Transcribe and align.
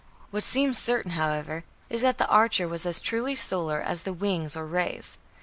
What 0.31 0.43
seems 0.43 0.79
certain, 0.79 1.11
however, 1.11 1.63
is 1.87 2.01
that 2.01 2.17
the 2.17 2.25
archer 2.27 2.67
was 2.67 2.87
as 2.87 2.99
truly 2.99 3.35
solar 3.35 3.79
as 3.79 4.01
the 4.01 4.13
"wings" 4.13 4.55
or 4.55 4.65
"rays". 4.65 5.19